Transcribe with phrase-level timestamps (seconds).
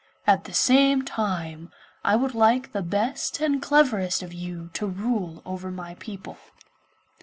[0.25, 1.71] At the same time
[2.03, 6.39] I would like the best and cleverest of you to rule over my people.